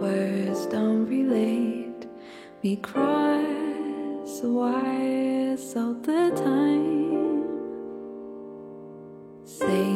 Words 0.00 0.66
don't 0.66 1.06
relate? 1.06 2.06
We 2.62 2.76
cross 2.76 4.40
wires 4.42 5.76
all 5.76 5.94
the 5.94 6.30
time. 6.34 7.44
Say 9.44 9.90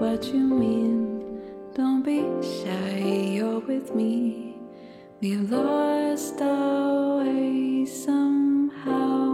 what 0.00 0.24
you 0.26 0.40
mean, 0.40 1.40
don't 1.74 2.02
be 2.02 2.20
shy, 2.42 2.98
you're 3.36 3.60
with 3.60 3.94
me. 3.94 4.56
We 5.20 5.30
have 5.32 5.50
lost 5.52 6.40
our 6.40 7.18
way 7.18 7.86
somehow. 7.86 9.31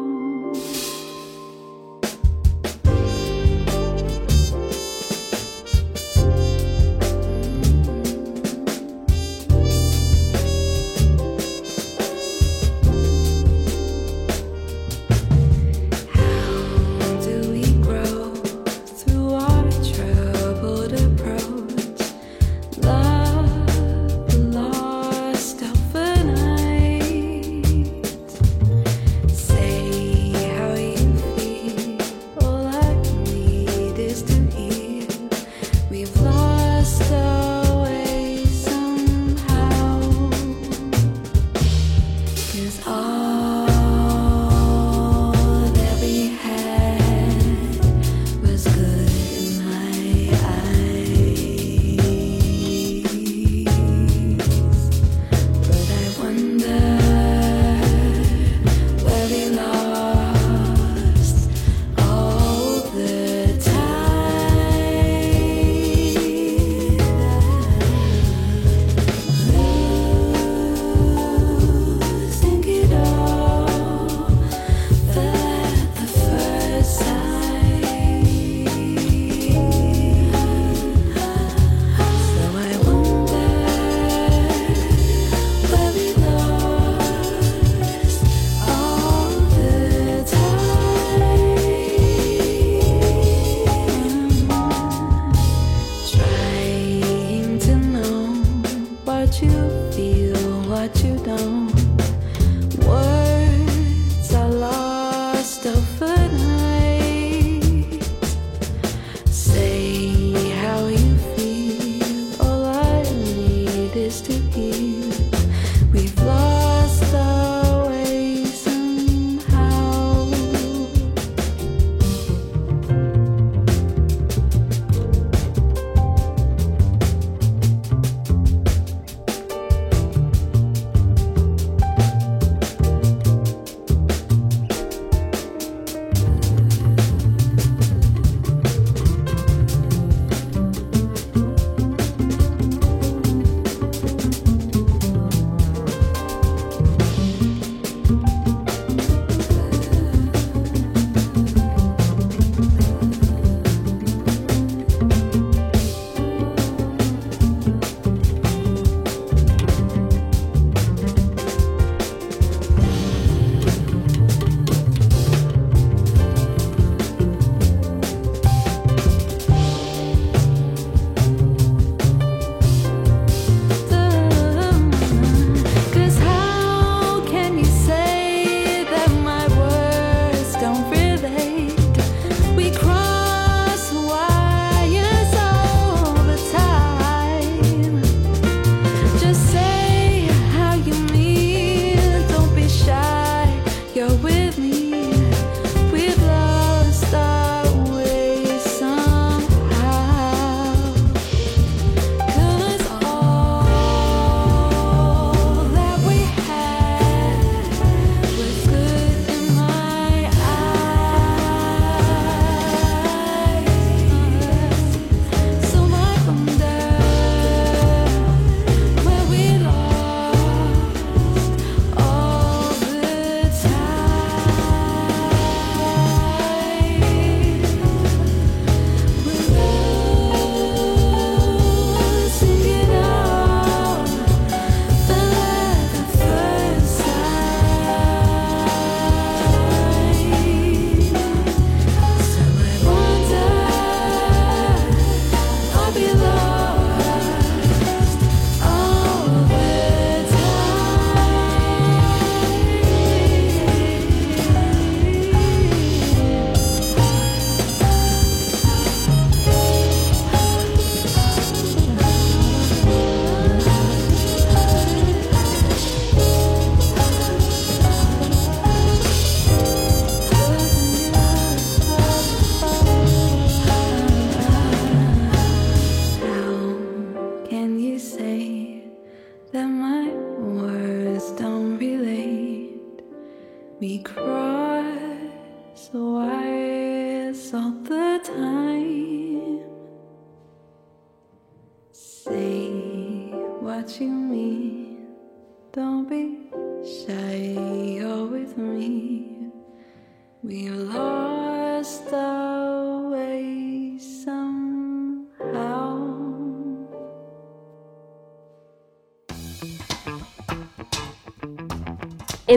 En 300.50 300.78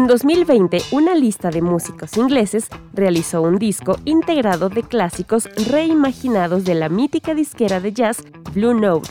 2020, 0.08 0.82
una 0.94 1.16
lista 1.16 1.50
de 1.50 1.62
músicos 1.62 2.16
ingleses 2.16 2.70
realizó 2.94 3.42
un 3.42 3.58
disco 3.58 3.98
integrado 4.06 4.70
de 4.70 4.84
clásicos 4.84 5.50
reimaginados 5.70 6.64
de 6.64 6.76
la 6.76 6.88
mítica 6.88 7.36
disquera 7.36 7.82
de 7.82 7.92
jazz 7.92 8.24
Blue 8.54 8.74
Note. 8.74 9.10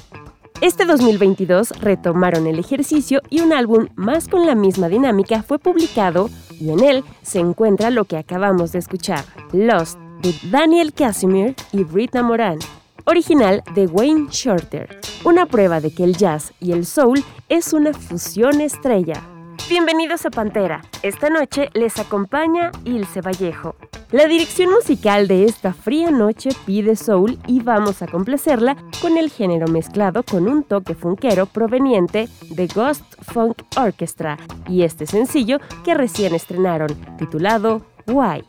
Este 0.62 0.86
2022 0.86 1.72
retomaron 1.82 2.46
el 2.46 2.58
ejercicio 2.58 3.20
y 3.28 3.40
un 3.40 3.52
álbum 3.52 3.88
más 3.96 4.26
con 4.26 4.46
la 4.46 4.54
misma 4.54 4.88
dinámica 4.88 5.42
fue 5.42 5.58
publicado 5.58 6.30
y 6.60 6.70
en 6.70 6.84
él 6.84 7.04
se 7.22 7.38
encuentra 7.38 7.90
lo 7.90 8.04
que 8.04 8.16
acabamos 8.16 8.72
de 8.72 8.78
escuchar, 8.78 9.24
Lost, 9.52 9.98
de 10.22 10.34
Daniel 10.50 10.92
Casimir 10.92 11.54
y 11.72 11.84
Rita 11.84 12.22
Moran, 12.22 12.58
original 13.06 13.62
de 13.74 13.86
Wayne 13.86 14.28
Shorter, 14.30 15.00
una 15.24 15.46
prueba 15.46 15.80
de 15.80 15.92
que 15.92 16.04
el 16.04 16.16
jazz 16.16 16.52
y 16.60 16.72
el 16.72 16.84
soul 16.84 17.24
es 17.48 17.72
una 17.72 17.92
fusión 17.92 18.60
estrella. 18.60 19.22
Bienvenidos 19.68 20.26
a 20.26 20.30
Pantera. 20.30 20.82
Esta 21.02 21.30
noche 21.30 21.70
les 21.74 21.98
acompaña 21.98 22.72
Ilse 22.84 23.20
Vallejo. 23.20 23.76
La 24.10 24.26
dirección 24.26 24.70
musical 24.70 25.28
de 25.28 25.44
esta 25.44 25.72
fría 25.72 26.10
noche 26.10 26.50
pide 26.66 26.96
soul 26.96 27.38
y 27.46 27.60
vamos 27.60 28.02
a 28.02 28.08
complacerla 28.08 28.76
con 29.00 29.16
el 29.16 29.30
género 29.30 29.68
mezclado 29.68 30.24
con 30.24 30.48
un 30.48 30.64
toque 30.64 30.94
funkero 30.94 31.46
proveniente 31.46 32.28
de 32.50 32.66
Ghost 32.66 33.04
Funk 33.22 33.62
Orchestra 33.76 34.36
y 34.68 34.82
este 34.82 35.06
sencillo 35.06 35.58
que 35.84 35.94
recién 35.94 36.34
estrenaron, 36.34 36.88
titulado 37.18 37.82
Why. 38.06 38.44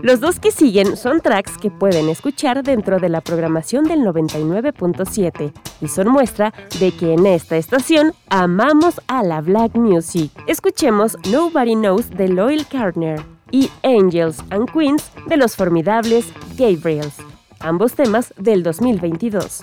Los 0.00 0.20
dos 0.20 0.38
que 0.38 0.52
siguen 0.52 0.96
son 0.96 1.20
tracks 1.20 1.58
que 1.58 1.70
pueden 1.70 2.08
escuchar 2.08 2.62
dentro 2.62 3.00
de 3.00 3.08
la 3.08 3.20
programación 3.20 3.84
del 3.84 4.00
99.7 4.00 5.52
y 5.80 5.88
son 5.88 6.08
muestra 6.08 6.54
de 6.78 6.92
que 6.92 7.14
en 7.14 7.26
esta 7.26 7.56
estación 7.56 8.12
amamos 8.28 9.00
a 9.08 9.24
la 9.24 9.40
black 9.40 9.74
music. 9.74 10.30
Escuchemos 10.46 11.16
Nobody 11.30 11.74
Knows 11.74 12.10
de 12.10 12.28
Loyal 12.28 12.66
Gardner. 12.70 13.20
y 13.50 13.70
Angels 13.82 14.42
and 14.50 14.70
Queens 14.70 15.10
de 15.26 15.36
los 15.36 15.56
formidables 15.56 16.32
Gabriels, 16.56 17.16
ambos 17.60 17.94
temas 17.94 18.34
del 18.36 18.62
2022. 18.62 19.62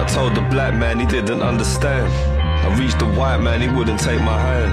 I 0.00 0.06
told 0.06 0.34
the 0.34 0.40
black 0.40 0.72
man 0.74 0.98
he 0.98 1.04
didn't 1.04 1.42
understand. 1.42 2.10
I 2.64 2.74
reached 2.78 2.98
the 2.98 3.06
white 3.06 3.38
man, 3.38 3.60
he 3.60 3.68
wouldn't 3.68 4.00
take 4.00 4.20
my 4.20 4.38
hand. 4.38 4.72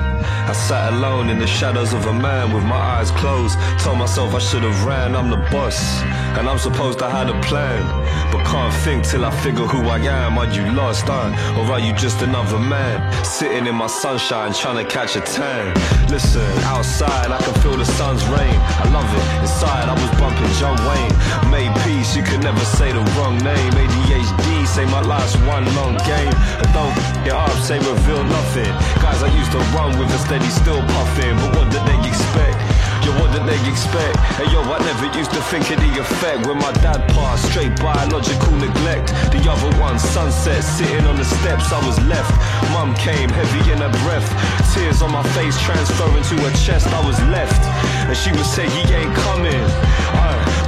I 0.50 0.54
sat 0.54 0.94
alone 0.94 1.30
in 1.30 1.40
the 1.40 1.48
shadows 1.48 1.92
of 1.92 2.06
a 2.06 2.14
man 2.14 2.54
with 2.54 2.64
my 2.64 2.76
eyes 2.76 3.12
closed. 3.12 3.58
Told 3.80 3.98
myself 3.98 4.34
I 4.34 4.40
should 4.40 4.64
have 4.64 4.86
ran, 4.86 5.16
I'm 5.16 5.30
the 5.30 5.38
boss. 5.52 6.02
And 6.38 6.48
I'm 6.48 6.58
supposed 6.58 7.00
to 7.00 7.10
have 7.10 7.28
a 7.28 7.40
plan. 7.42 7.84
But 8.32 8.46
can't 8.46 8.74
think 8.84 9.06
till 9.06 9.26
I 9.26 9.32
figure 9.44 9.66
who 9.66 9.82
I 9.88 10.00
am. 10.00 10.38
Are 10.38 10.48
you 10.48 10.64
lost, 10.72 11.06
huh? 11.08 11.32
Or 11.60 11.72
are 11.74 11.80
you 11.80 11.94
just 11.94 12.22
another 12.22 12.60
man? 12.60 12.98
Sitting 13.26 13.68
in 13.68 13.76
my 13.76 13.88
sunshine, 13.88 14.54
trying 14.54 14.84
to 14.84 14.90
catch 14.90 15.16
a 15.16 15.22
tan. 15.22 15.74
Listen, 16.10 16.48
outside 16.64 17.32
I 17.32 17.40
can 17.44 17.54
feel 17.62 17.76
the 17.76 17.86
sun's 17.86 18.24
rain. 18.28 18.58
I 18.84 18.86
love 18.92 19.10
it. 19.20 19.42
Inside 19.42 19.88
I 19.90 19.96
was 19.96 20.12
bumping 20.20 20.52
John 20.60 20.78
Wayne. 20.88 21.16
Made 21.52 21.74
peace, 21.84 22.16
you 22.16 22.24
could 22.24 22.44
never 22.44 22.64
say 22.64 22.92
the 22.92 23.04
wrong 23.16 23.38
name. 23.40 23.72
ADHD, 23.74 24.57
say 24.68 24.86
my 24.86 25.02
life's 25.02 25.36
one 25.48 25.66
long 25.76 25.96
game. 26.04 26.34
And 26.60 26.70
don't 26.76 26.96
get 27.24 27.34
up, 27.34 27.52
say 27.64 27.80
reveal 27.80 28.24
nothing. 28.24 28.72
Guys 29.02 29.24
I 29.24 29.32
used 29.40 29.52
to 29.52 29.62
run 29.74 29.98
with 29.98 30.12
a 30.14 30.20
steady 30.20 30.50
still 30.50 30.82
puffing. 30.94 31.36
But 31.40 31.56
what 31.56 31.68
did 31.72 31.84
they 31.88 31.98
expect? 32.04 32.60
Yo, 33.06 33.16
what 33.24 33.32
did 33.32 33.48
they 33.48 33.60
expect? 33.70 34.20
Hey 34.36 34.52
yo, 34.52 34.60
I 34.62 34.80
never 34.84 35.08
used 35.18 35.32
to 35.32 35.42
think 35.48 35.72
of 35.72 35.80
the 35.80 35.92
effect 36.02 36.46
when 36.46 36.58
my 36.58 36.72
dad 36.84 37.08
passed. 37.16 37.50
Straight 37.50 37.74
biological 37.80 38.52
neglect. 38.60 39.08
The 39.32 39.42
other 39.48 39.72
one, 39.80 39.98
sunset, 39.98 40.64
sitting 40.64 41.06
on 41.08 41.16
the 41.16 41.26
steps, 41.26 41.72
I 41.72 41.80
was 41.88 41.98
left. 42.04 42.34
Mum 42.74 42.94
came, 42.96 43.30
heavy 43.30 43.72
in 43.72 43.80
her 43.80 43.94
breath. 44.04 44.28
Tears 44.74 45.02
on 45.02 45.12
my 45.12 45.24
face, 45.38 45.56
transferring 45.62 46.24
to 46.24 46.36
her 46.44 46.54
chest, 46.58 46.88
I 46.88 47.02
was 47.08 47.20
left. 47.32 47.64
And 48.10 48.18
she 48.18 48.32
would 48.32 48.46
say, 48.46 48.68
he 48.70 48.82
ain't 48.94 49.16
coming. 49.16 49.66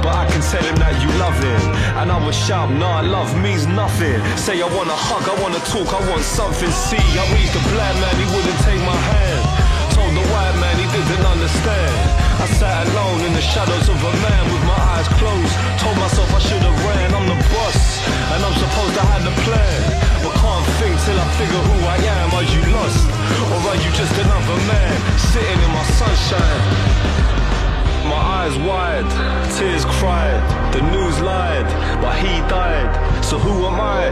But 0.02 0.12
I 0.16 0.24
can 0.28 0.40
tell 0.40 0.64
him 0.64 0.76
that 0.80 0.96
you 1.00 1.10
love 1.20 1.36
him. 1.36 1.62
And 2.00 2.08
I 2.12 2.16
would 2.20 2.34
shout, 2.34 2.72
nah, 2.72 3.00
love 3.00 3.30
means 3.40 3.66
nothing. 3.66 4.20
Say 4.36 4.60
I 4.60 4.68
wanna 4.72 4.96
hug, 4.96 5.24
I 5.28 5.36
wanna 5.40 5.60
talk, 5.68 5.88
I 5.92 6.00
want 6.08 6.24
something. 6.24 6.72
See, 6.72 7.00
I 7.16 7.24
reached 7.36 7.52
the 7.52 7.64
black 7.72 7.94
man, 8.00 8.14
he 8.16 8.26
wouldn't 8.32 8.60
take 8.64 8.80
my 8.82 8.96
hand. 8.96 9.42
Told 9.92 10.12
the 10.16 10.24
white 10.32 10.56
man 10.60 10.74
he 10.80 10.86
didn't 10.88 11.24
understand. 11.24 11.94
I 12.40 12.46
sat 12.56 12.88
alone 12.88 13.20
in 13.28 13.32
the 13.36 13.44
shadows 13.44 13.88
of 13.88 14.00
a 14.00 14.12
man 14.24 14.44
with 14.48 14.64
my 14.64 14.80
eyes 14.96 15.08
closed. 15.20 15.54
Told 15.76 15.96
myself 16.00 16.28
I 16.32 16.40
should 16.40 16.64
have 16.64 16.78
ran, 16.88 17.08
I'm 17.12 17.26
the 17.28 17.38
boss. 17.52 17.80
And 18.32 18.40
I'm 18.40 18.56
supposed 18.56 18.94
to 18.96 19.04
have 19.12 19.22
the 19.28 19.34
plan. 19.44 19.78
But 20.24 20.32
can't 20.40 20.66
think 20.80 20.96
till 21.04 21.20
I 21.20 21.26
figure 21.36 21.64
who 21.68 21.76
I 21.84 21.98
am. 22.16 22.28
Are 22.32 22.48
you 22.48 22.62
lost? 22.72 23.04
Or 23.52 23.60
are 23.68 23.76
you 23.76 23.90
just 23.92 24.14
another 24.16 24.58
man 24.64 24.92
sitting 25.18 25.60
in 25.60 25.70
my 25.76 25.84
sunshine? 26.00 27.29
My 28.10 28.22
eyes 28.42 28.56
wide, 28.58 29.08
tears 29.56 29.84
cried, 29.84 30.42
the 30.74 30.82
news 30.90 31.20
lied, 31.20 31.68
but 32.02 32.16
he 32.18 32.34
died. 32.50 32.90
So 33.24 33.38
who 33.38 33.66
am 33.66 33.78
I? 33.80 34.10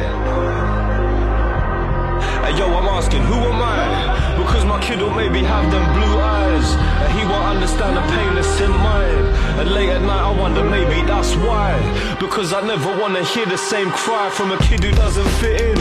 Hey 2.45 2.57
yo, 2.57 2.67
I'm 2.79 2.87
asking, 2.99 3.23
who 3.23 3.35
am 3.35 3.61
I? 3.61 4.37
Because 4.39 4.65
my 4.65 4.81
kid 4.81 5.01
will 5.03 5.11
maybe 5.11 5.43
have 5.43 5.69
them 5.73 5.85
blue 5.97 6.17
eyes, 6.21 6.69
and 7.03 7.11
he 7.19 7.25
won't 7.27 7.49
understand 7.57 7.97
the 7.97 8.05
pain 8.15 8.35
that's 8.37 8.61
in 8.61 8.71
mine. 8.71 9.27
And 9.59 9.73
late 9.73 9.91
at 9.91 10.03
night, 10.03 10.25
I 10.31 10.33
wonder 10.43 10.63
maybe 10.63 11.05
that's 11.05 11.35
why. 11.35 11.75
Because 12.21 12.53
I 12.53 12.61
never 12.61 12.97
wanna 13.01 13.25
hear 13.25 13.47
the 13.47 13.59
same 13.59 13.91
cry 13.91 14.31
from 14.31 14.53
a 14.53 14.59
kid 14.59 14.85
who 14.85 14.93
doesn't 14.93 15.29
fit 15.41 15.61
in 15.61 15.77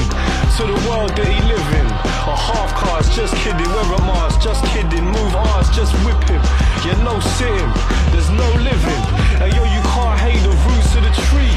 to 0.58 0.64
the 0.66 0.80
world 0.90 1.12
that 1.18 1.28
he 1.28 1.40
live 1.54 1.70
in. 1.82 2.07
A 2.28 2.36
half 2.36 2.76
cast, 2.76 3.14
just 3.14 3.34
kidding, 3.38 3.72
wear 3.72 3.88
a 3.96 4.02
mask, 4.04 4.42
just 4.42 4.62
kidding, 4.66 5.06
move 5.06 5.34
arms, 5.34 5.70
just 5.72 5.94
whip 6.04 6.20
him. 6.28 6.42
Yeah, 6.84 7.00
no 7.02 7.20
sitting, 7.40 7.72
there's 8.12 8.30
no 8.30 8.48
living. 8.60 9.04
And 9.40 9.48
yo, 9.56 9.64
you 9.64 9.82
can't 9.96 10.20
hate 10.20 10.44
the 10.44 10.52
roots 10.68 10.92
of 11.00 11.04
the 11.08 11.14
tree 11.32 11.56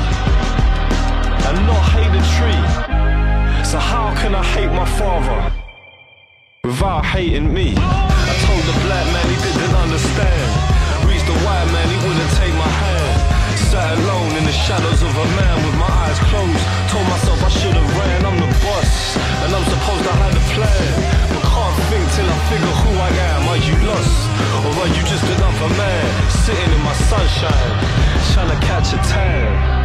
and 1.50 1.66
not 1.66 1.82
hate 1.90 2.12
the 2.14 2.22
tree. 2.38 2.62
So 3.66 3.78
how 3.78 4.14
can 4.22 4.32
I 4.32 4.44
hate 4.44 4.70
my 4.70 4.86
father 4.94 5.52
without 6.62 7.04
hating 7.04 7.52
me? 7.52 7.74
I 7.76 8.34
told 8.46 8.62
the 8.62 8.76
black 8.86 9.06
man 9.10 9.26
he 9.26 9.38
didn't 9.42 9.74
understand. 9.74 10.46
Reached 11.08 11.26
the 11.26 11.38
white 11.42 11.66
man, 11.74 11.88
he 11.90 11.96
wouldn't. 12.06 12.39
Alone 13.90 14.36
in 14.38 14.44
the 14.44 14.52
shadows 14.52 15.02
of 15.02 15.10
a 15.10 15.26
man 15.34 15.56
with 15.66 15.74
my 15.74 15.90
eyes 16.06 16.18
closed. 16.30 16.62
Told 16.86 17.06
myself 17.10 17.42
I 17.42 17.48
should 17.48 17.74
have 17.74 17.90
ran, 17.98 18.24
I'm 18.24 18.38
the 18.38 18.46
boss. 18.62 19.16
And 19.42 19.50
I'm 19.50 19.66
supposed 19.66 20.04
to 20.06 20.14
have 20.14 20.30
a 20.30 20.44
plan. 20.54 20.94
But 21.34 21.42
can't 21.42 21.76
think 21.90 22.06
till 22.14 22.30
I 22.30 22.38
figure 22.46 22.76
who 22.86 22.92
I 22.94 23.10
am. 23.34 23.48
Are 23.50 23.58
you 23.58 23.74
lost? 23.90 24.30
Or 24.62 24.72
are 24.82 24.90
you 24.94 25.02
just 25.10 25.26
another 25.34 25.74
man? 25.74 26.30
Sitting 26.46 26.70
in 26.70 26.82
my 26.86 26.94
sunshine, 27.10 27.74
trying 28.30 28.50
to 28.54 28.58
catch 28.64 28.94
a 28.94 28.98
tan. 29.10 29.79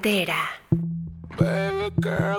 Baby 0.00 0.32
girl 2.00 2.37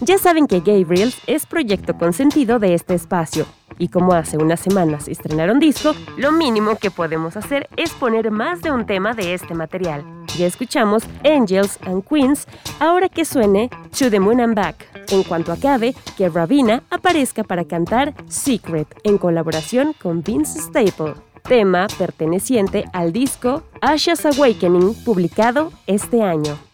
Ya 0.00 0.16
saben 0.16 0.46
que 0.46 0.60
Gabriels 0.60 1.20
es 1.26 1.44
proyecto 1.44 1.98
consentido 1.98 2.60
de 2.60 2.74
este 2.74 2.94
espacio, 2.94 3.46
y 3.78 3.88
como 3.88 4.12
hace 4.12 4.36
unas 4.38 4.60
semanas 4.60 5.08
estrenaron 5.08 5.58
disco, 5.58 5.92
lo 6.16 6.30
mínimo 6.30 6.76
que 6.76 6.92
podemos 6.92 7.36
hacer 7.36 7.68
es 7.76 7.90
poner 7.90 8.30
más 8.30 8.62
de 8.62 8.70
un 8.70 8.86
tema 8.86 9.14
de 9.14 9.34
este 9.34 9.54
material. 9.54 10.04
Ya 10.36 10.46
escuchamos 10.46 11.02
Angels 11.24 11.80
and 11.84 12.04
Queens, 12.06 12.46
ahora 12.78 13.08
que 13.08 13.24
suene 13.24 13.70
To 13.98 14.08
the 14.08 14.20
Moon 14.20 14.40
and 14.40 14.54
Back. 14.54 14.86
En 15.08 15.24
cuanto 15.24 15.50
acabe, 15.50 15.96
que 16.16 16.28
Ravina 16.28 16.84
aparezca 16.90 17.42
para 17.42 17.64
cantar 17.64 18.14
Secret 18.28 18.86
en 19.02 19.18
colaboración 19.18 19.94
con 20.00 20.22
Vince 20.22 20.60
Staple, 20.60 21.14
tema 21.42 21.88
perteneciente 21.98 22.84
al 22.92 23.12
disco 23.12 23.64
Ashes 23.80 24.24
Awakening 24.26 24.94
publicado 25.04 25.72
este 25.88 26.22
año. 26.22 26.67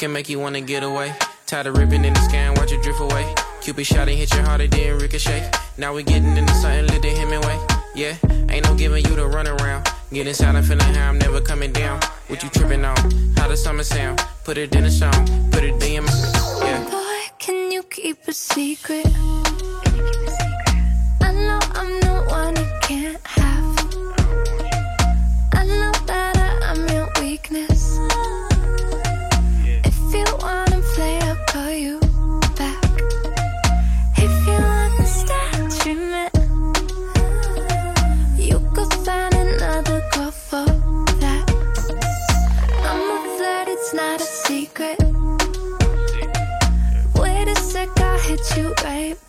Can 0.00 0.14
make 0.14 0.30
you 0.30 0.38
wanna 0.38 0.62
get 0.62 0.82
away? 0.82 1.12
Tired 1.44 1.66
of 1.66 1.76
ripping 1.76 2.06
in 2.06 2.14
the 2.14 2.20
sky 2.20 2.48
watch 2.56 2.72
it 2.72 2.82
drift 2.82 3.00
away. 3.00 3.34
Cupid 3.60 3.84
shot 3.84 4.08
and 4.08 4.16
hit 4.16 4.32
your 4.32 4.42
heart, 4.44 4.62
it 4.62 4.70
didn't 4.70 4.98
ricochet. 4.98 5.50
Now 5.76 5.92
we 5.92 6.02
getting 6.02 6.38
into 6.38 6.54
something 6.54 6.86
lit 6.86 7.02
the 7.02 7.10
Hemingway. 7.10 7.58
Yeah, 7.94 8.16
ain't 8.48 8.64
no 8.64 8.74
giving 8.74 9.04
you 9.04 9.14
the 9.14 9.28
runaround. 9.28 9.86
Get 10.10 10.26
inside, 10.26 10.56
I'm 10.56 10.62
feeling 10.62 10.94
high, 10.94 11.06
I'm 11.06 11.18
never 11.18 11.42
coming 11.42 11.70
down. 11.70 12.00
What 12.28 12.42
you 12.42 12.48
tripping 12.48 12.82
on? 12.82 12.96
How 13.36 13.46
the 13.46 13.58
summer 13.58 13.82
sound? 13.82 14.24
Put 14.42 14.56
it 14.56 14.74
in 14.74 14.86
a 14.86 14.90
song, 14.90 15.50
put 15.50 15.64
it 15.64 15.82
in 15.82 16.04
my, 16.04 16.12
yeah. 16.64 16.82
Boy, 16.90 17.20
can 17.38 17.70
you 17.70 17.82
keep 17.82 18.26
a 18.26 18.32
secret? 18.32 19.06
I 21.20 21.30
know 21.30 21.60
I'm 21.74 22.00
the 22.00 22.24
one 22.30 22.56
you 22.56 22.70
can't 22.80 23.26
have. 23.26 23.69
You 48.56 48.74
right 48.82 49.19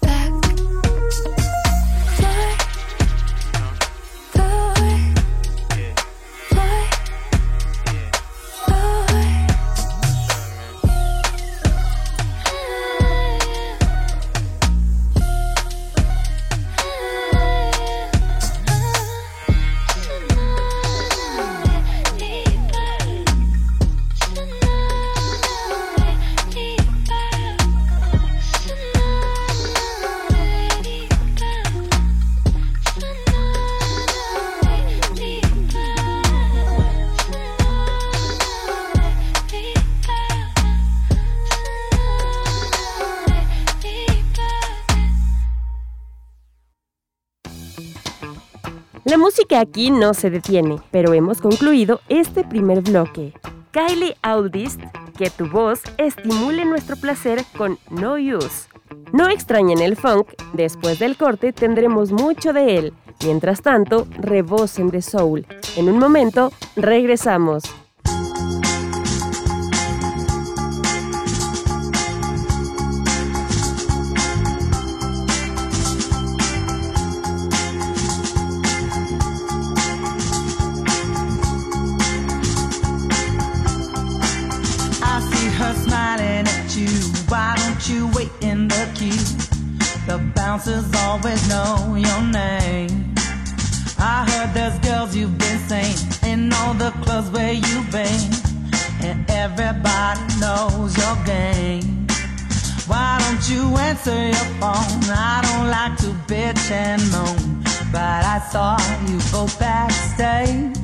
música 49.32 49.62
aquí 49.62 49.92
no 49.92 50.14
se 50.14 50.30
detiene, 50.30 50.76
pero 50.92 51.14
hemos 51.14 51.40
concluido 51.40 52.02
este 52.10 52.44
primer 52.44 52.82
bloque. 52.82 53.32
Kylie 53.72 54.18
Audist, 54.22 54.82
que 55.18 55.30
tu 55.30 55.48
voz 55.48 55.80
estimule 55.98 56.66
nuestro 56.66 56.98
placer 56.98 57.46
con 57.58 57.80
No 57.90 58.16
Use. 58.16 58.68
No 59.14 59.30
extrañen 59.30 59.80
el 59.80 59.96
funk, 59.96 60.28
después 60.52 61.00
del 61.00 61.16
corte 61.16 61.54
tendremos 61.54 62.12
mucho 62.12 62.52
de 62.52 62.78
él. 62.78 62.94
Mientras 63.24 63.62
tanto, 63.62 64.06
rebosen 64.20 64.90
de 64.90 65.02
soul. 65.02 65.48
En 65.78 65.88
un 65.88 65.98
momento, 65.98 66.52
regresamos. 66.76 67.64
Bouncers 90.64 90.96
always 91.02 91.50
know 91.50 91.96
your 91.96 92.22
name. 92.22 93.16
I 93.98 94.26
heard 94.30 94.54
there's 94.54 94.78
girls 94.80 95.16
you've 95.16 95.38
been 95.38 95.60
saying 95.68 95.98
in 96.24 96.54
all 96.54 96.76
the 96.76 96.92
clubs 97.04 97.30
where 97.32 97.54
you've 97.54 97.92
been, 97.92 98.30
and 99.02 99.28
everybody 99.30 100.22
knows 100.40 100.96
your 100.98 101.16
game. 101.26 102.06
Why 102.86 103.18
don't 103.22 103.50
you 103.50 103.76
answer 103.78 104.16
your 104.16 104.50
phone? 104.60 105.04
I 105.10 105.42
don't 105.48 105.70
like 105.70 105.98
to 106.00 106.12
bitch 106.32 106.70
and 106.70 107.02
moan, 107.12 107.64
but 107.92 108.24
I 108.24 108.40
saw 108.52 108.78
you 109.08 109.20
go 109.32 109.48
backstage. 109.60 110.78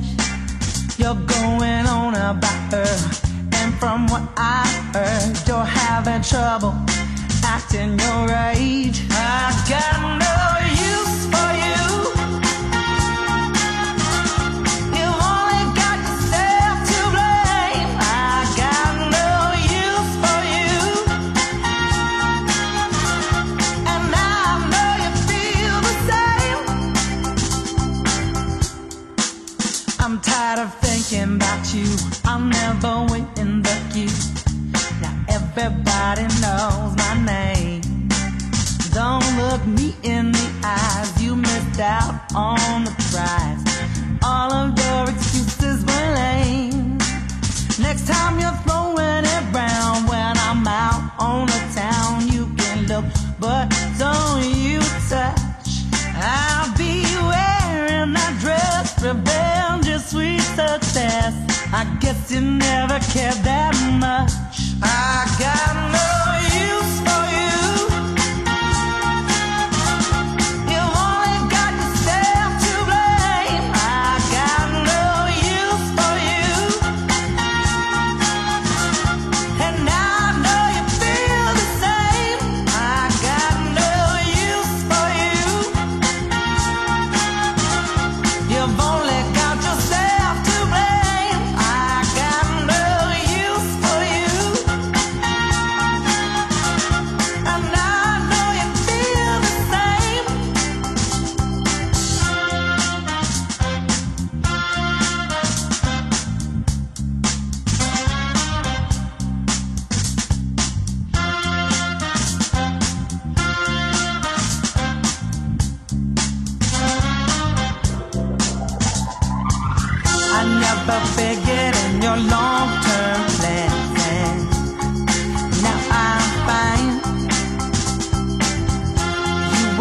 You're 0.98 1.22
going 1.38 1.86
on 1.86 2.14
about 2.14 2.72
her. 2.72 3.20
And 3.52 3.74
from 3.78 4.08
what 4.08 4.22
I 4.36 4.66
heard, 4.92 5.46
you're 5.46 5.64
having 5.64 6.22
trouble 6.22 6.74
acting 7.48 7.98
your 7.98 8.28
age. 8.54 9.00
I 9.10 9.48
got 9.72 9.96
no 10.24 10.36
use 10.90 11.18
for 11.32 11.50
you. 11.62 11.67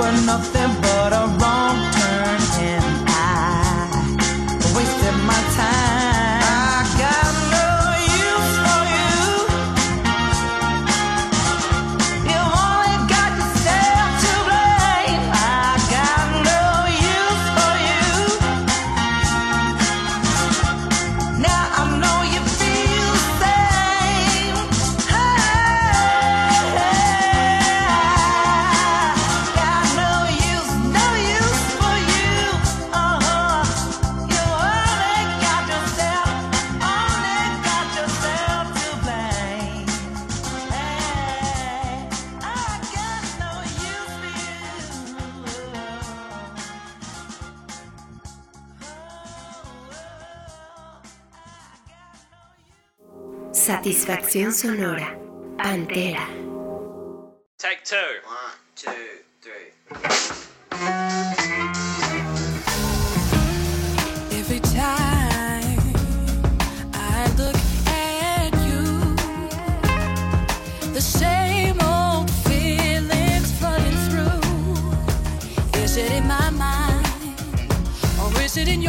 Nothing 0.08 0.30
of 0.30 0.54
them 0.54 0.72
but 0.82 1.12
a 1.12 1.47
Sonora. 54.38 55.17
Pantera. 55.58 56.23
Take 57.58 57.84
two. 57.84 57.95
One, 58.23 58.54
two, 58.76 58.91
three. 59.41 59.71
Every 64.38 64.60
time 64.60 65.80
I 66.93 67.26
look 67.36 67.58
at 67.88 68.54
you, 68.67 68.84
the 70.93 71.02
same 71.02 71.82
old 71.82 72.30
feelings 72.45 73.52
flooding 73.58 73.97
through. 74.08 75.82
Is 75.82 75.97
it 75.97 76.12
in 76.12 76.28
my 76.28 76.52
mind 76.52 77.08
or 78.21 78.39
is 78.41 78.56
it 78.56 78.67
in? 78.67 78.84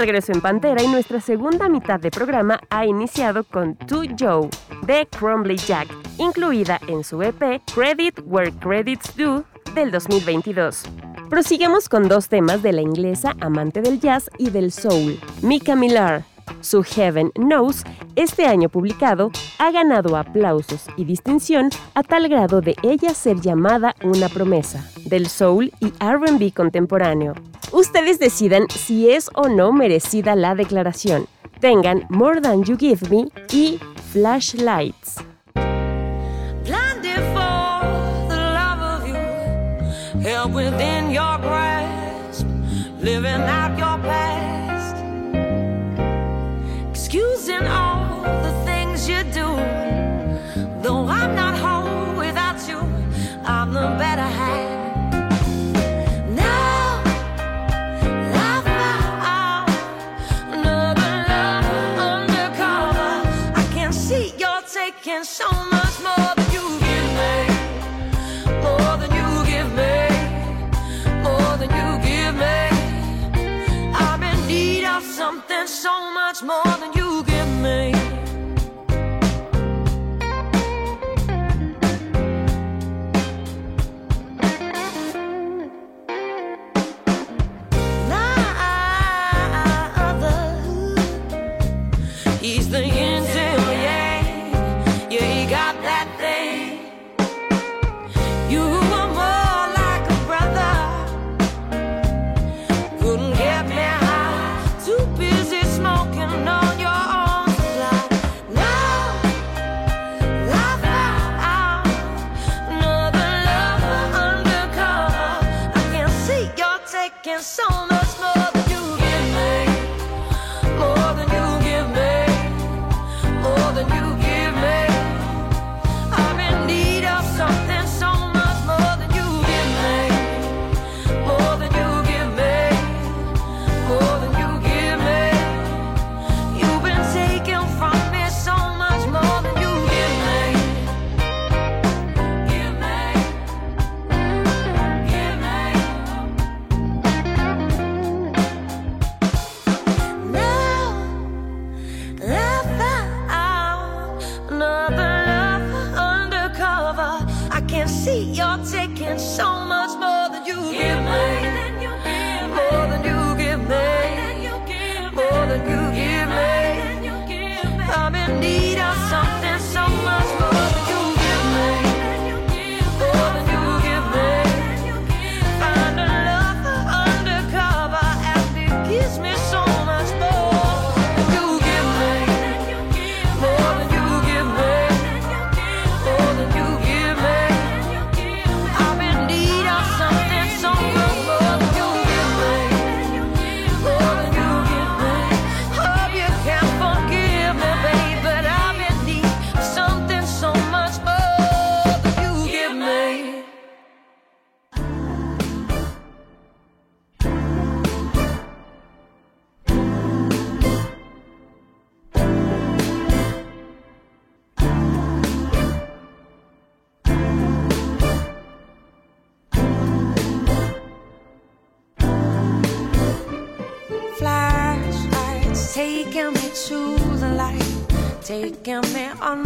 Regreso 0.00 0.32
en 0.32 0.40
Pantera 0.40 0.82
y 0.82 0.88
nuestra 0.88 1.20
segunda 1.20 1.68
mitad 1.68 2.00
de 2.00 2.10
programa 2.10 2.58
ha 2.70 2.86
iniciado 2.86 3.44
con 3.44 3.76
To 3.76 4.00
Joe 4.18 4.48
de 4.86 5.06
Crumbly 5.18 5.58
Jack, 5.58 5.88
incluida 6.16 6.80
en 6.88 7.04
su 7.04 7.22
EP 7.22 7.60
Credit 7.74 8.18
Where 8.24 8.50
Credits 8.50 9.14
Due 9.14 9.42
del 9.74 9.90
2022. 9.90 10.84
Prosigamos 11.28 11.90
con 11.90 12.08
dos 12.08 12.30
temas 12.30 12.62
de 12.62 12.72
la 12.72 12.80
inglesa 12.80 13.36
amante 13.40 13.82
del 13.82 14.00
jazz 14.00 14.30
y 14.38 14.48
del 14.48 14.72
soul, 14.72 15.20
Mika 15.42 15.76
Millar. 15.76 16.24
Su 16.62 16.82
Heaven 16.82 17.30
Knows, 17.34 17.84
este 18.16 18.46
año 18.46 18.70
publicado, 18.70 19.30
ha 19.58 19.70
ganado 19.70 20.16
aplausos 20.16 20.86
y 20.96 21.04
distinción 21.04 21.68
a 21.94 22.02
tal 22.02 22.26
grado 22.28 22.62
de 22.62 22.74
ella 22.82 23.12
ser 23.12 23.38
llamada 23.42 23.94
una 24.02 24.30
promesa 24.30 24.82
del 25.04 25.28
soul 25.28 25.70
y 25.78 25.92
RB 26.02 26.54
contemporáneo. 26.54 27.34
Ustedes 27.72 28.18
decidan 28.18 28.66
si 28.68 29.10
es 29.10 29.30
o 29.34 29.48
no 29.48 29.72
merecida 29.72 30.34
la 30.34 30.56
declaración. 30.56 31.28
Tengan 31.60 32.04
More 32.08 32.40
Than 32.40 32.64
You 32.64 32.76
Give 32.76 33.08
Me 33.10 33.28
y 33.52 33.78
Flashlights. 34.12 35.16
Though 50.82 51.06
I'm 51.06 51.34
not 51.34 52.16
without 52.16 52.66
you, 52.66 52.78
I'm 53.44 53.72
better 53.98 54.29
more 76.42 76.62
than 76.78 76.92
you 76.94 76.99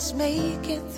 let's 0.00 0.14
make 0.14 0.66
it 0.70 0.89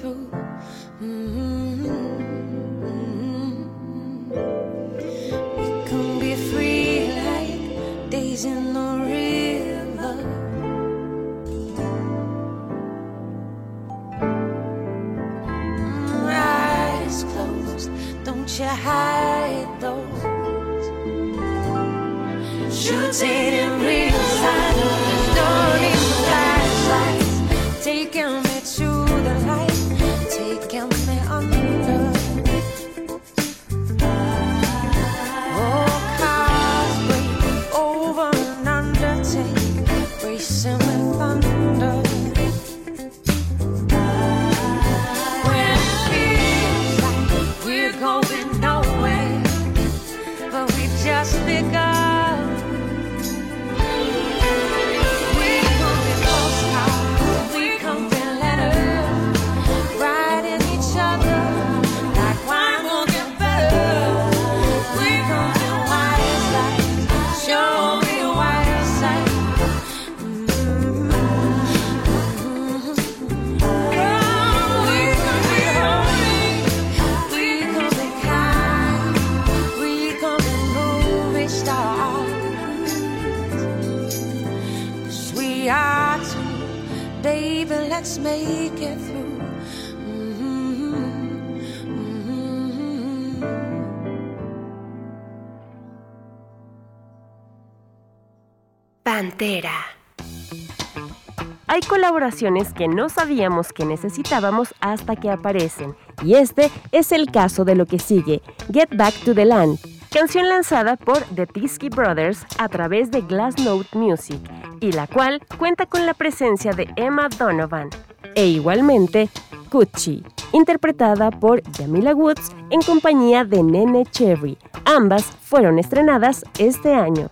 Hay 101.67 101.81
colaboraciones 101.89 102.73
que 102.73 102.87
no 102.87 103.09
sabíamos 103.09 103.73
que 103.73 103.85
necesitábamos 103.85 104.73
hasta 104.81 105.17
que 105.17 105.31
aparecen, 105.31 105.97
y 106.23 106.35
este 106.35 106.71
es 106.93 107.11
el 107.11 107.33
caso 107.33 107.65
de 107.65 107.75
lo 107.75 107.87
que 107.87 107.99
sigue, 107.99 108.41
Get 108.73 108.91
Back 108.97 109.15
to 109.25 109.35
the 109.35 109.45
Land, 109.45 109.81
canción 110.13 110.49
lanzada 110.49 110.95
por 110.95 111.23
The 111.35 111.49
Teskey 111.49 111.89
Brothers 111.89 112.47
a 112.59 112.69
través 112.69 113.11
de 113.11 113.23
Glassnote 113.23 113.99
Music, 113.99 114.39
y 114.81 114.93
la 114.93 115.09
cual 115.09 115.43
cuenta 115.59 115.87
con 115.87 116.07
la 116.07 116.15
presencia 116.15 116.73
de 116.73 116.89
Emma 116.95 117.29
Donovan, 117.37 117.91
e 118.37 118.47
igualmente 118.47 119.29
Gucci, 119.73 120.23
interpretada 120.53 121.33
por 121.33 121.63
Jamila 121.77 122.15
Woods 122.15 122.53
en 122.71 122.81
compañía 122.83 123.45
de 123.45 123.65
Nene 123.65 124.07
Cherry. 124.07 124.57
Ambas 124.85 125.25
fueron 125.25 125.81
estrenadas 125.81 126.45
este 126.59 126.95
año. 126.95 127.29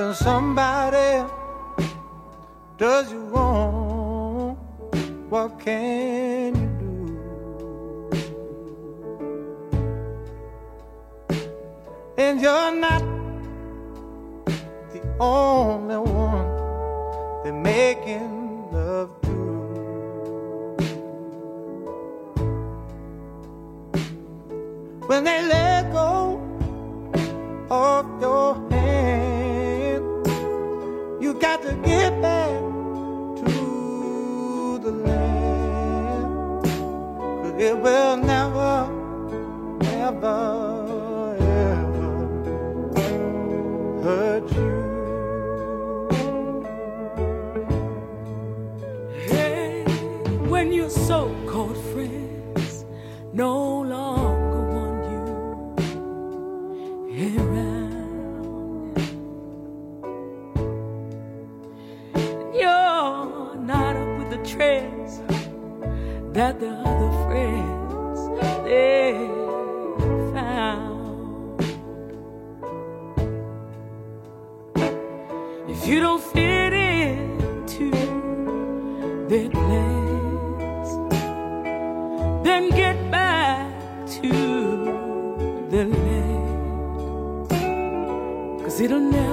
When 0.00 0.14
somebody 0.14 1.28
does 2.78 3.12
you 3.12 3.20
wrong, 3.24 4.56
what 5.28 5.60
can 5.60 6.54
you 6.60 6.68
do? 6.80 6.94
And 12.16 12.40
you're 12.40 12.74
not 12.86 13.02
the 14.94 15.02
only 15.20 15.98
one 15.98 16.48
they're 17.44 17.52
making 17.52 18.72
love 18.72 19.10
to. 19.20 19.36
When 25.08 25.24
they 25.24 25.42
let 25.46 25.92
go 25.92 26.40
of 27.70 28.20
your 28.22 28.54
hand, 28.54 28.79
got 31.40 31.62
to 31.62 31.72
get 31.76 32.20
back 32.20 32.50
to 33.40 34.78
the 34.82 34.92
land. 34.92 36.66
It 37.58 37.76
will 37.78 38.16
never, 38.18 38.88
never, 39.80 40.59
trends 64.60 65.12
that 66.34 66.60
the 66.60 66.68
other 66.68 67.12
friends 67.24 68.18
they 68.68 69.12
found. 70.34 71.62
If 75.66 75.80
you 75.88 76.00
don't 76.00 76.22
fit 76.22 76.72
into 76.74 77.90
their 79.30 79.48
plans, 79.48 80.88
then 82.44 82.68
get 82.68 82.96
back 83.10 83.72
to 84.20 84.28
the 85.70 85.84
land. 85.86 87.48
Cause 88.62 88.78
it'll 88.78 89.00
never, 89.00 89.29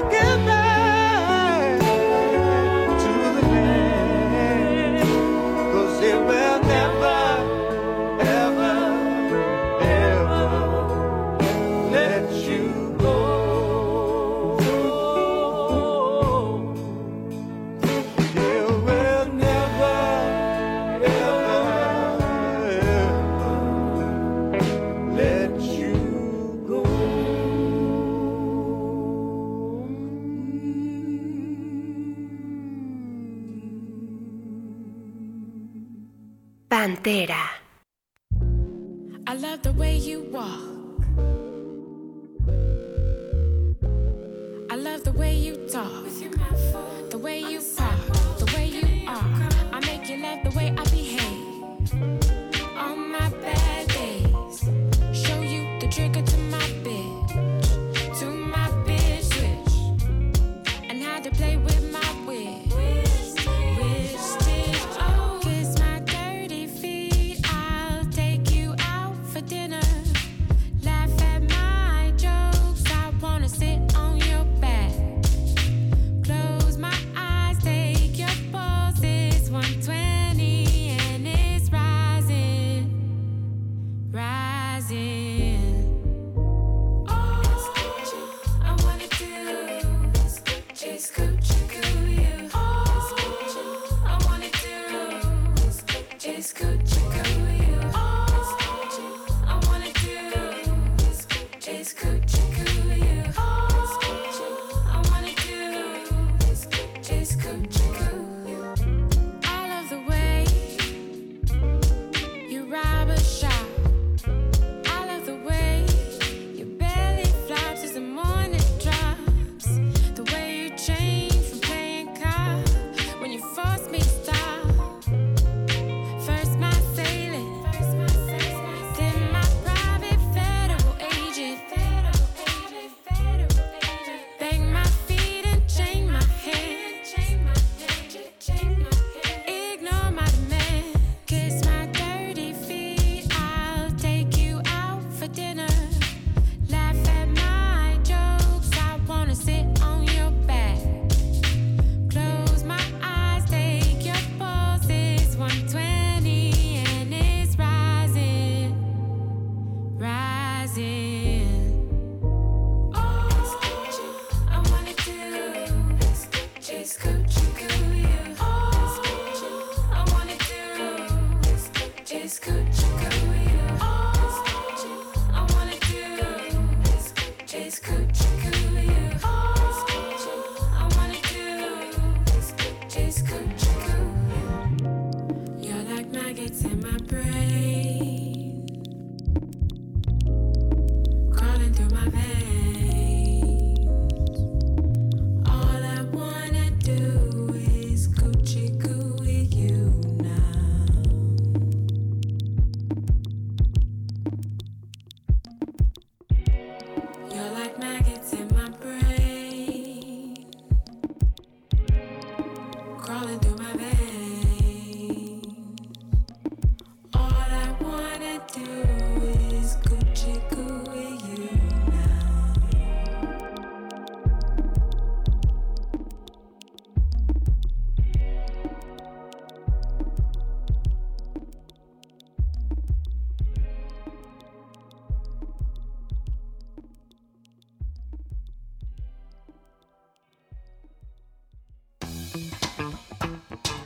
got 0.00 0.21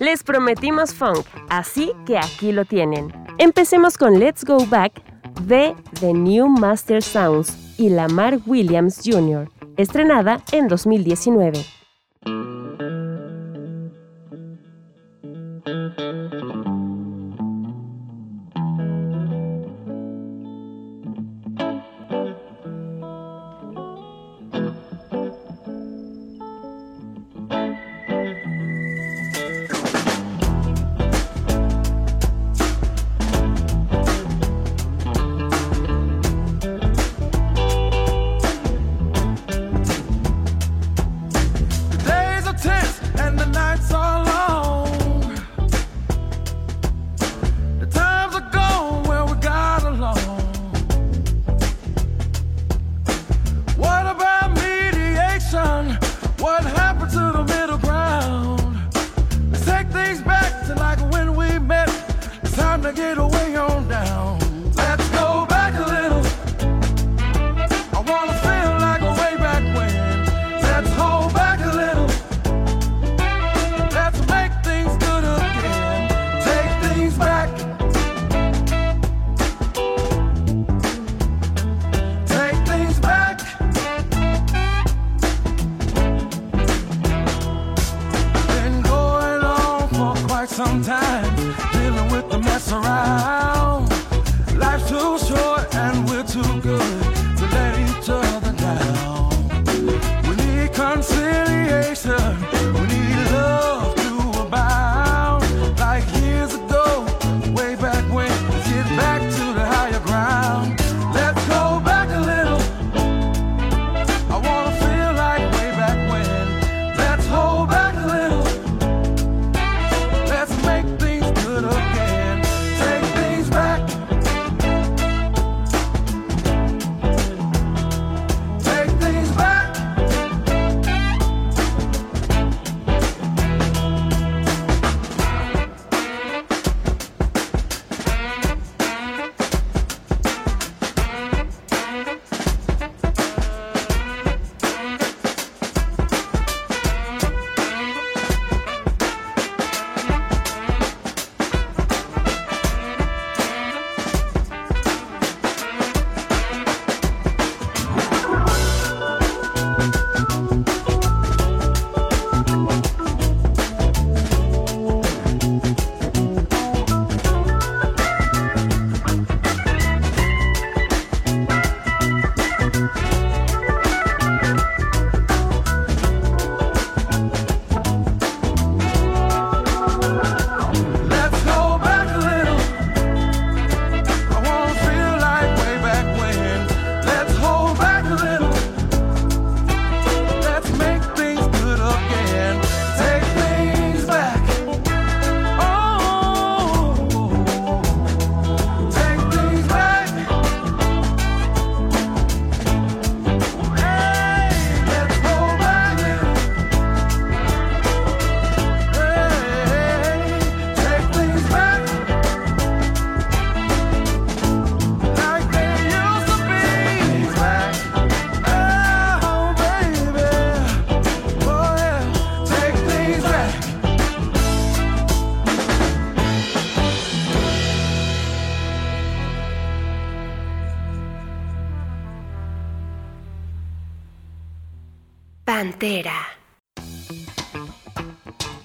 Les 0.06 0.22
prometimos 0.22 0.94
funk, 0.94 1.26
así 1.48 1.90
que 2.06 2.16
aquí 2.16 2.52
lo 2.52 2.64
tienen. 2.64 3.12
Empecemos 3.38 3.98
con 3.98 4.20
Let's 4.20 4.44
Go 4.44 4.64
Back 4.66 5.02
de 5.40 5.74
The 5.98 6.12
New 6.12 6.46
Master 6.46 7.02
Sounds 7.02 7.74
y 7.76 7.88
Lamar 7.88 8.38
Williams 8.46 9.00
Jr., 9.04 9.50
estrenada 9.76 10.42
en 10.52 10.68
2019. 10.68 11.75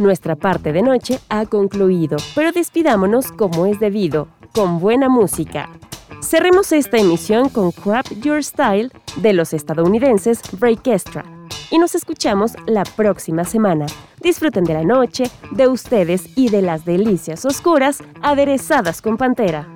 Nuestra 0.01 0.35
parte 0.35 0.73
de 0.73 0.81
noche 0.81 1.19
ha 1.29 1.45
concluido, 1.45 2.17
pero 2.33 2.51
despidámonos 2.51 3.31
como 3.31 3.67
es 3.67 3.79
debido, 3.79 4.29
con 4.51 4.79
buena 4.79 5.09
música. 5.09 5.69
Cerremos 6.23 6.71
esta 6.71 6.97
emisión 6.97 7.49
con 7.49 7.71
Crap 7.71 8.07
Your 8.19 8.43
Style 8.43 8.89
de 9.17 9.33
los 9.33 9.53
estadounidenses 9.53 10.41
Breakestra 10.59 11.23
y 11.69 11.77
nos 11.77 11.93
escuchamos 11.93 12.53
la 12.65 12.81
próxima 12.81 13.43
semana. 13.43 13.85
Disfruten 14.19 14.63
de 14.63 14.73
la 14.73 14.83
noche, 14.83 15.25
de 15.51 15.67
ustedes 15.67 16.35
y 16.35 16.49
de 16.49 16.63
las 16.63 16.83
delicias 16.83 17.45
oscuras 17.45 17.99
aderezadas 18.23 19.03
con 19.03 19.17
pantera. 19.17 19.67